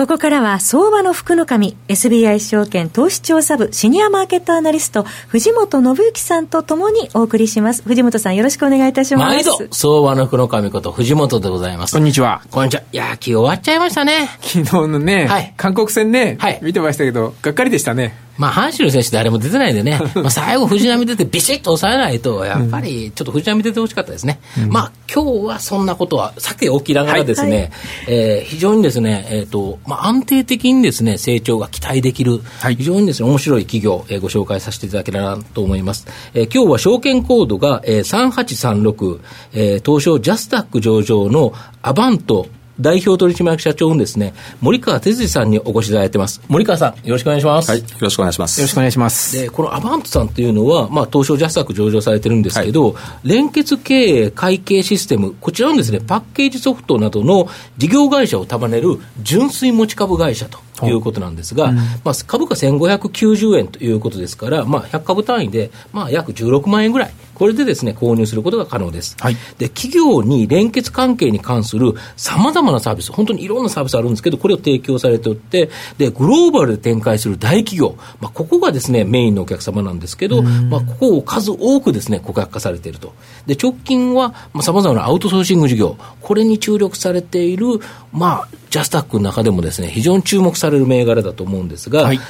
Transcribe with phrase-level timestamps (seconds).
[0.00, 7.82] ここからは相場の福の神 SBI 証券投資調査部シニアマーケットアナリスト藤本信之さんとともにお送りします。
[7.82, 9.34] 藤本さんよろしくお願いいたします。
[9.34, 11.92] 毎度相場の福の神こと藤本でございます。
[11.92, 12.40] こんにちは。
[12.50, 14.30] こんにちいや野球終わっちゃいましたね。
[14.40, 24.40] 昨日のね、はい、韓国戦ね、はい、見てましたけどがっかりでしたねまあ、阪神の選手誰も出てないんでね、 まあ最後、藤浪出てビシッと抑えないと、やっぱりちょっと藤浪出てほしかったですね。
[24.58, 27.60] うん、まあ、今日はそんなことはさておきながらですね、はい。
[27.60, 27.70] はい、
[28.06, 36.06] えー、非常にですね、えっ、ー、と、まあ、安定的にですね、成長が期待できる、はい、非常にですね、面白い企業、えー、ご紹介させていただければと思います。
[36.32, 39.20] えー、今日は証券コードが、えー、3836、
[39.52, 42.46] えー、東証ジャスタック上場のアバント
[42.80, 46.40] 代表取締役社長のですね、森川哲司さんにお越しいただいてます。
[46.48, 47.70] 森川さん、よろしくお願いします。
[47.70, 48.60] はい、よろしくお願いします。
[48.60, 49.36] よろしくお願いします。
[49.40, 60.58] で、このアバントさんっていうのは、まあ、東証ジャスタック上場されてるんですけど、はい、連結経営会計システム、こちらのですね、パッケージソフトなどの事業会社を束ねる純粋持ち株会社と。
[60.86, 69.16] いうことなんですが、うん、まあ、株価1590円ということですから、まあ、100株単位で、まあ、約16万円ぐらい、これでですね、購入することが可能です。
[69.18, 83.14] はい、で、企業に連結関係に関するさまざまなサービス、本当にいろんなサービスあるんですけど、これを提供されておって、で、グローバルで展開する大企業、まあ、ここがですね、メインのお客様なんですけど、まあ、ここを数多くですね、顧客化されていると。
[83.46, 87.66] で、直近は、さまざ、まなアウトソーシング事業、これに注力されている、
[88.12, 92.20] まあ、ジャスタックの中でもですね、非常に注目される銘柄だと思うんですが、はい。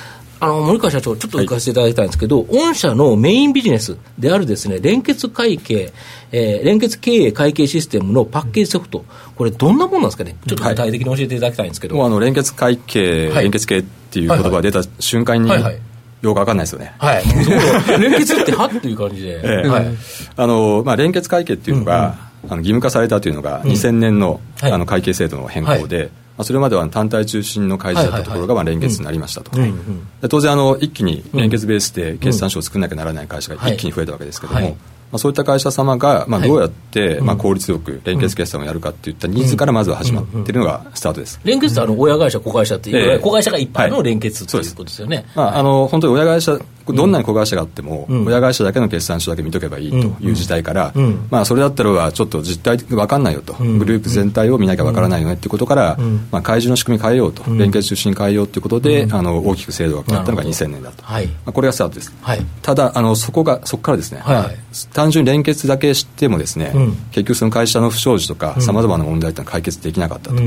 [0.43, 5.93] あの森川社長、ちょっと行かせていただきたいんですけど、はい、御社のメインビジネスであるですね連結会計、
[6.33, 9.05] えー、連結経営会計システムのパッケージソフト、
[9.37, 15.79] これ、どんなものなんですかね、ちょっと具体的に教えていただきたいんですけど、はい、もうあの連結会計、はい、連結系っていう言葉が出た瞬間に、はいはい。
[16.23, 16.95] よくわかんないですよね。
[16.99, 17.25] はい。
[17.99, 18.67] 連結っては？
[18.67, 19.41] っていう感じで。
[19.45, 19.87] ええ、はい。
[20.37, 29.51] あの、まあ、連結会計っていうのが、うんうん、あの義務化されたというのが、2000年の,、あの会計制度の変更で、まあ、それまでは単体中心の会社だったところがまあ連結になりましたと、
[30.29, 41.41] 当然あの一気に連結ベースで決算書を作らなきゃならない会社が一気に増えたわけですけども、まあ、そういった会社様が、まあ、どうやって、まあ、効率よく連結決算をやるかっていったニーズからまずは始まっているのがスタートです。
[41.45, 45.27] 連結ってあの親会社、子会社っていう、えー、子会社がいっぱいの連結ということですよね。
[45.35, 50.93] まあ、あの本当に親会社どんなに子会社があっても、親会社だけの決算書だけ見とけばいいという時代から、
[51.31, 55.99] まあ、それだったらはちょっと実態分かんないよと、グループ全体を見なきゃ分からないよねっていうことから、
[56.31, 61.27] まあ、開示の仕組み変えようと、連結中心に変えようということで、あの大きく制度が決まったのが2000年だと、はい。
[61.27, 64.57] まあ、これがスタートです、はい、ただあのそこがそこからですね、はい、
[64.93, 66.73] 単純に連結だけしてもですね、
[67.13, 70.43] 結局その会社の不祥事とかさまざまな問題ってのは解決できなかったと。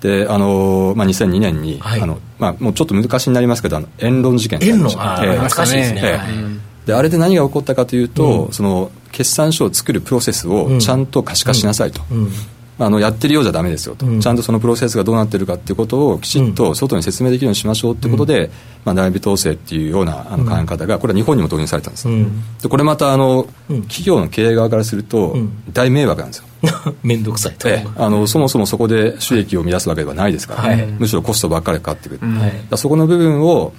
[0.00, 12.18] であのまあ、2002年に、はい、あのまあ、もうちょっと昔になりますけどあのエロン事件エンロン、えー、懐かしいですね、えーであれで何が起こったかというと、うん、その決算書を作るプロセスをちゃんと可視化しなさいと、うん。
[12.18, 12.30] うん。
[12.78, 18.50] あのやってるようじゃだめですよと、うん、ちゃんとそのプロセスがどうなってるかっていうことをきちっと外に説明できるようにしましょうっていうことで、うん、
[18.84, 25.36] まあ、内部統制っていうようなあの考え方がこれは日本にも導入されたんです、うん、でこれまたあの、企業の経営側からすると
[25.72, 26.44] 大迷惑なんですよ
[27.02, 33.72] 面倒くさいと、ええ、あのそもそもそこで収益を生み出すわけではないですから、はい、むしろコストばっかりかかってくる、はい、そこの部分を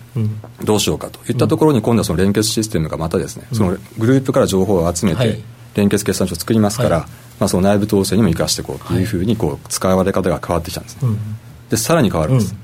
[0.63, 5.41] どうしようかといったところに今度はその連結システムがまたですね、そのグループから情報を集めて、
[5.75, 7.07] 連結決算書を作りますから、
[7.39, 11.09] まあ、その内部統制にも生かしていこうというふうにこう使われ方が変わってきたんですね、
[11.69, 12.55] でさらに変わるんです、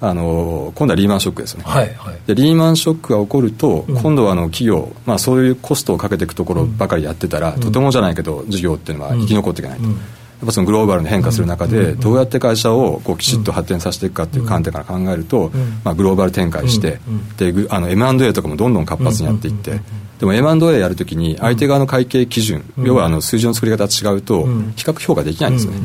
[0.00, 9.86] あの今度はリーマンショックですね、はいはい、でリーマンショックが起こると、うん、今度はあの企業、まあ、そういうコストをかけていくところばかりやってたら、うん、とてもじゃないけど事業っていうのは生き残っていけないと。
[9.86, 9.92] うん。
[9.92, 15.50] やっぱそのグローバルに変化する中で、どうやって会社をこうきちっと発展させていくかっていう観点から考えると、
[15.82, 17.00] まあ、グローバル展開して、
[17.38, 19.80] であの M&A とかもどんどん活発にやっていって、
[20.18, 24.46] でも M&A やるときに相手側の会計基準、うん、要はあの数字の作り方が違うと
[24.76, 25.78] 比較評価できないんですね、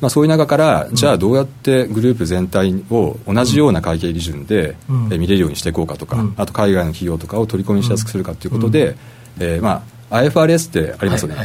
[0.00, 8.96] まあ、そういう中からじゃあどうやってグループ全体を同じような会計基準で見れるようにしていこうかとか、あと海外の企業とかを取り込みしやすくするかということで、
[9.38, 11.36] えー、まあ IFRS ってありますよね、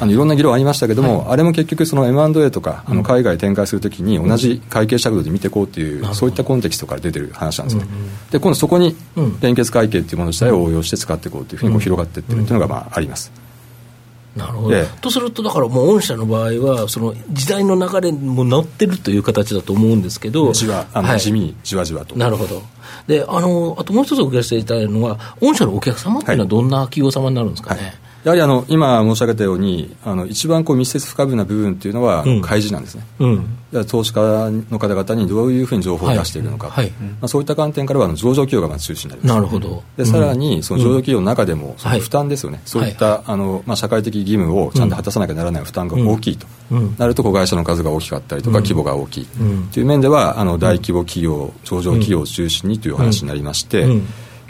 [0.00, 8.96] あのいろんな議論ありましたけども、はい、あれも結局、その M&A とか、あの海外展開するときに、同じ会計尺度で見ていこうっていう、うん、そういったコンテキストから出てる話なんですね、うんうん、で今度そこに
[9.40, 13.41] 連結会計っていうもの自体を応用して使っていこうというふうにこう広がっていってるっていうのがまああります。
[14.36, 22.16] なるほど、とすると、だからもう御社の場合は、その時代の流れにも乗ってるという形だと思うんですけど、じわあの、はい、地味にじわじわと。
[22.16, 22.62] なるほど。
[23.06, 27.82] であのあともう一つお聞かせいただいたのは、御社のお客様っていうのは、どんな企業様になるんですかね？
[27.82, 34.20] はいやはりあの今申し上げたようにあの一番こう密接不可分な部分っていうのは開示なんですね、うん、投資家
[34.70, 36.84] の方々にどういうふうに情報を出しているのか、はい。
[36.84, 39.82] はい、まあ、そういった観点からは上場企業がまず中心になりますなるほど。
[39.96, 46.46] でさらにその上場企業の中でもその負担ですよね、はい、そういった、あのまあ、社会的義務をちゃんと果たさなきゃならない負担が大きいと、
[46.98, 49.26] なると子会社の数が大きかったりとか規模が大きい。
[49.72, 53.86] という面ではあの大規模企業上場企業を中心にという話になりまして、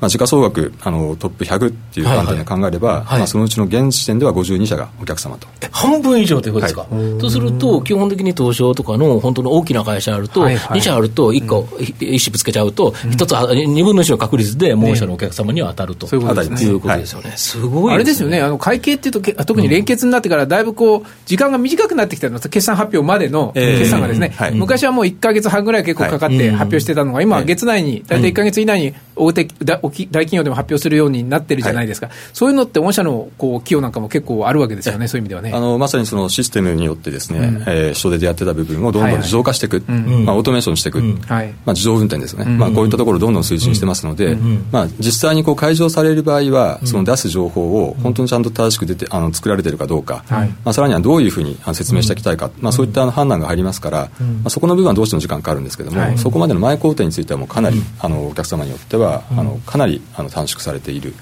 [0.02, 5.46] まあ、時価総額あのトップ100っていう観点で考えれば、はいはい、まあ、そのうちの現時点では52社がお客様と。
[5.70, 16.40] 半分以上ということですか、はい、とすると基本的に東証とかの本当の大きな会社あると、はいはい、2社あると1個、うん、1ぶつけちゃうと、1つ2分の1の確率でもう社のお客様には当たると、ね、いうこと
[16.96, 18.40] ですよね、すごい、ね、あれですよね。
[18.40, 29.44] あの会計っていうと特に連結になってからだいぶこう時間が短くなってきたの決算発表までの決算がですね、えーはい、昔はもう1か月半ぐらい結構かかって発表してたのが今は月内に大体1か月以内に大手
[29.92, 35.52] 大企業でも発表表するようになってるじゃないですか、はい、そういうのって御社のこう企業なんかも結構あるわけですよね、そういう意味ではね。
[35.52, 44.36] あのまさにそのシステムによってですね、うん、えー、人手でやってた部分をどんどん自動化していく、はいはい、まあ、オートメーションしていく、うん、まあ、自動運転ですよね、うん、まあ、こういったところをどんどん推進してますので、
[44.70, 59.81] まあ、実際にこう開場される場合は、その出す情報を本当にちゃんと正しく出てあの作られているかどうか、まあ、さらにはどういうふうに説明していきたいか、まあ、そういった判断が入りますから、まあ、そこの部分はどうしても時間かかるんですけども、そこまでの前工程についてはもうかなり、あのお客様によっては、あのかなり
[60.14, 61.14] あの短縮されている。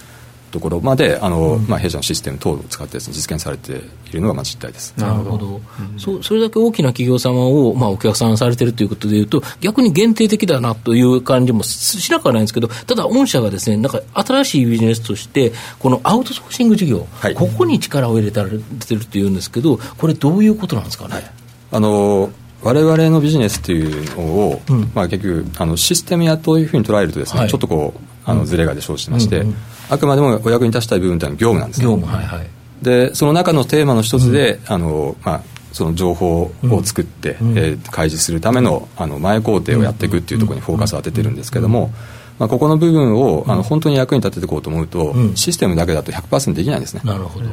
[0.51, 4.95] ところまであの、うん、まあ、弊社のシステム等を使ってです、ね、実現されているのがまあ実態です。
[4.97, 5.61] なるほど、
[5.93, 21.31] うん、そそれだけ大きな企業様を、まあ、お客さんされているということでいうと逆に限定的だなという感じもしなくはないんですけどただ御社がですねなんか新しいビジネスとしてこのアウトソーシング事業、はい、ここに力を入れてるっていうんですけどこれどういうことなんですかね、はい、
[21.73, 22.31] あの
[22.62, 29.56] 我々のビジネスというのを、うん、まあ、結局あのシステムやというふうに捉えるとですね、はい、ちょっとこうあのズレが生じてまして、うんうん、
[29.88, 32.46] あくまでもお役に立ちたい部分というのは業務なんです、ね、業務はいはい。
[32.82, 41.93] でその中のテーマの一つで、あのまあその情報を作って、うん、えー、開示するためのあの前工程をやっていくっていうところにフォーカスを当ててるんですけども、
[42.38, 47.02] まあ、ここの部分をあの本当に役に立てていこうと思うと、システムだけだと100%できないんですね。
[47.05, 47.46] なるほど。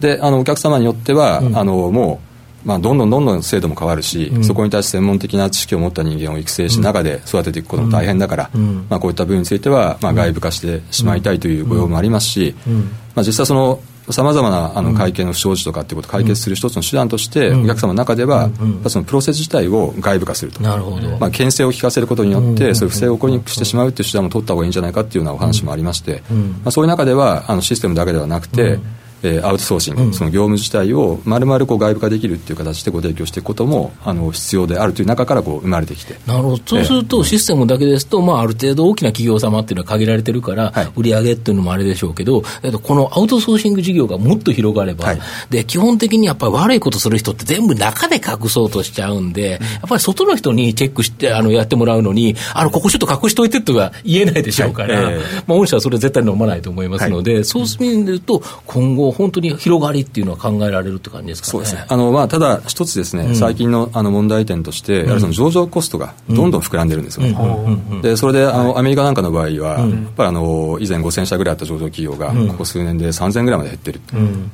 [0.00, 2.31] であのお客様によっては、あのもう
[2.64, 12.54] まあ、どんどんどんどん制度も変わるし、うん、そこに対して専門的な知識を持った人間を育成し、中で育てていくことも大変だから、うん、まあ、こういった部分については、まあ、外部化してしまいたいというご要望もありますし、
[13.14, 13.80] まあ、実際その
[14.10, 18.50] さまざまなあの会計の不祥事とかっていうことを解決する一つの手段として、お客様の中では、
[18.88, 21.08] そのプロセス自体を外部化すると、なるほど。
[21.18, 28.80] まあ、牽制を効かせることによって、そういう不正を起こりにくくしてしまうという手段も取った方がいいんじゃないかっていうようなお話もありまして、まあ、そういう中ではあのシステムだけではなくて、
[29.22, 36.16] えー、アウトソーシング、うん、その業務自体をまるまる外部化できるっていう形でご提供していくこともあの必要であるという中からこう生まれてきて。
[36.26, 36.62] なるほど。
[36.64, 45.20] そうすると、システムだけですと、まあ、ある程度大きな企業様っていうのは限られてるから、はい、売り上げっていうのもあれでしょうけど、えっと、このアウトソーシング事業がもっと広がれば、はい、
[45.50, 55.14] で基本的にやっぱり悪いことする人って全部中で隠そうとしちゃうんで、うん、やっぱり外の人にチェックしてあのやってもらうのにあのここちょっと隠しといてとは言えないでしょうから、はい。
[55.14, 61.84] えー、まあ、御社はそれ絶対飲まないと思いますので、そうする意味で言うと今後本当に広がりっていうのは考えられるって感じですか、ね、そうですね。
[61.88, 68.02] あの、まあ、ただ、一つですね、うん、最近のあの問題点として、やはりその上場コストがどんどん膨らんでるんですよね。
[68.02, 74.00] で、それで、あの、アメリカなんかの場合は、やっぱりあの、以前5000社ぐらいあった上場企業が、ここ数年で3000ぐらいまで減ってる。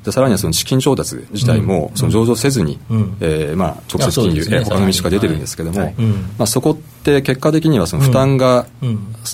[0.04, 2.78] で、さらにはその資金調達自体も、その上場せずに、
[3.20, 5.92] えー、まあ、直接金融、ね、他の道が出てるんですけども、
[6.38, 8.66] まあ、そこって結果的にはその負担が、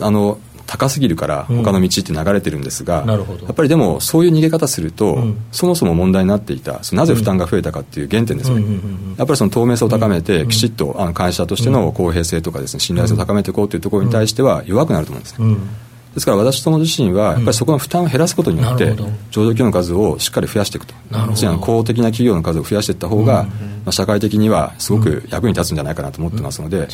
[0.00, 3.18] あの、高すぎるから他の道って流れてるんですが、うん、や
[3.50, 8.62] っぱりでもそういう逃げ方すると、うん、そもそも問題になっていたなぜ負担が増えたかっていう原点ですね、
[9.16, 15.56] やっぱりその透明性を高めて、きちっとあの会社としての公平性とかですね信頼性を高めていこうというところに対しては弱くなると思うんですね。
[16.14, 20.94] ですから私ども自身は、やっぱりそこの負担を減らすことによって、上場企業の数をしっかり増やしていくと、
[21.60, 23.44] 公的な企業の数を増やしていった方が、
[23.84, 26.88] まあ、社会的にはすごく役に立つんじゃないかなと思ってますので、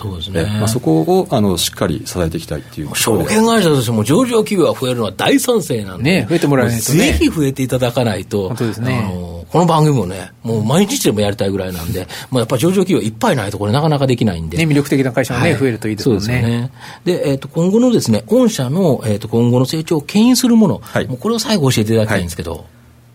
[0.59, 14.57] まあ、そこをあのしっかり支えていきたいっていう証券会社としても上場企業が増えるのは大賛成なんで、ね、増えてもらえないと、ね、ぜひ増えていただかないと、本当ですね、あのこの番組もね、もう毎日でもやりたいぐらいなんで、 まあ、やっぱり上場企業いっぱいないとこれなかなかできないんで。
[14.57, 16.15] ね、魅力的な会社がね、はい、増えるといいですね。
[16.15, 16.71] そうですね。
[17.05, 22.53] で、えっ、ー、と、今後のですね、御社の、えっ、ー、と、今後の成長を牽引するもの、はい、もうこれを最後教えていただきたいんですけど。
[22.53, 22.63] はい、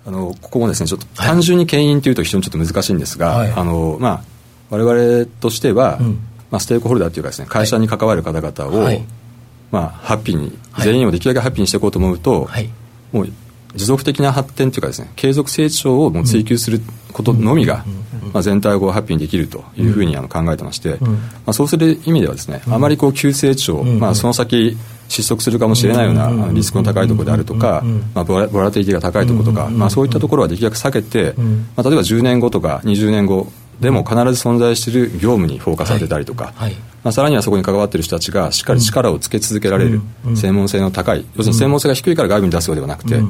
[0.07, 4.21] あの、ここもですね、ちょっと単純に牽引というと非常にちょっと難しいんですが、はい、あの、まあ、
[4.71, 6.19] 我々としては、うん、
[6.51, 8.89] まあ、ステークホルダーというかですね、会社に関わる方々を、
[9.71, 12.49] まあ、ハッピーに、全員をできるだけハッピーにしていこうと思うと、
[13.13, 13.29] もう
[13.75, 16.81] 持続的な発展というかですね継続成長をもう追求する
[17.13, 17.85] ことのみが、
[18.33, 21.07] まあ、全体をハッピーにできるというふうにあの考えてまして、ま
[21.47, 24.75] あ、そうする意味ではですね、あまりこう急成長、まあ、その先
[25.07, 31.33] 失速するかもしれないようなリスクの高いところであるとか、まあ、ボラボラティティが高いところとか、まあ、そういったところはできるだけ避けて、
[31.75, 40.01] まあ、例えば10年後とか20年後でも必ず存在している業務にフォーカス当てたりとか、はいはい、まあ、さらにはそこに関わっている人たちがしっかり力をつけ続けられる、
[40.35, 43.21] 専門性の高い、要するに専門性が低いから外部に出すようではなくて、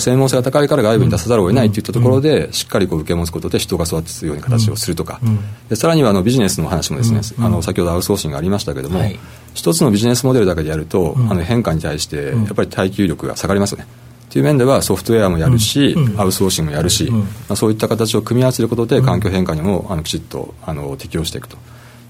[0.00, 5.20] 専門性が高いから外部に出さざるを得ないといったところで、しっかりこう受け持つことで人が育つような形をするとか、
[5.68, 9.18] でさらにはあのビジネスの話もですね、あの先ほどアウトソーシングがありましたけれども、はい、
[9.54, 13.86] 一つのビジネスモデルだけでやると、あの変化に対してやっぱり耐久力が下がりますよね。
[14.30, 21.58] という面ではソフトウェアもやるし、うん、アウトソーシングもやるし、うん、まあ、そういった形を組み合わせることで環境変化にもあのきちっとあの適応していくと。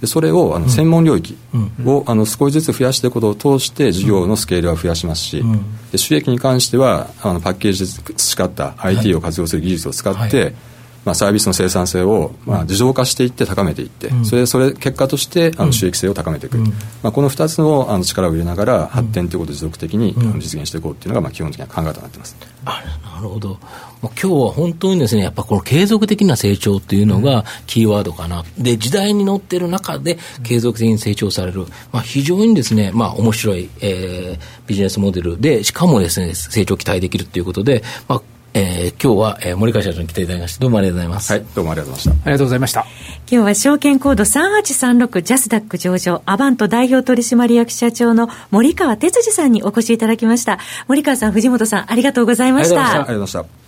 [0.00, 1.36] でそれをあの専門領域
[1.84, 5.44] をあの少しずつ増やしていくことを通して事業のスケールは増やしますし、
[5.92, 10.54] で収益に関してはあのパッケージで培った IT を活用する技術を使って、はい
[11.04, 16.64] まあ、サービスの生産性を、まあ、自動化していって高めていって、うん、それそれ結果としてあの収益性を高めていく、うん、
[17.02, 22.36] まあ、この2つのあの力を入れながら発展ということを持続的に、実現していこうというのが、まあ、基本的な考えとなっています。
[22.64, 23.58] あなるほど。
[24.02, 41.32] 今日は本当にですねやっぱこの継続的な成長っていうのがキーワードかな、で時代に乗っている中で継続的に成長される、まあ、非常にですね、まあ、面白い、えー、ビジネスモデルでしかもですね成長期待できるということで、まあえー、今日は、えー、森川社長に来ていただきましたどうもありがとうございます。
[41.32, 42.24] はいどうもありがとうございました。
[42.24, 42.80] ありがとうございました。
[42.80, 42.88] 今
[43.28, 50.58] 日は証券コード3836ジャスダック上場アバント代表取締役社長の森川哲司さんにお越しいただきました。
[50.88, 52.74] 森川さん藤本さんありがとうございました。
[52.74, 53.60] ありがとうございました。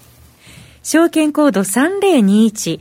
[0.82, 2.80] 証券コード3021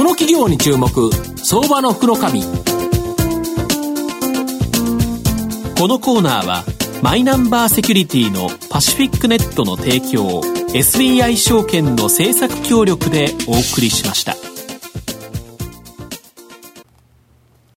[0.00, 0.88] この企業に注目
[1.36, 2.22] 相場の福のこ
[5.88, 6.64] のコーナーは
[7.02, 10.40] マイナンバーセキュリティのパシフィックネットの提供
[10.72, 14.49] SBI 証券の政策協力でお送りしました。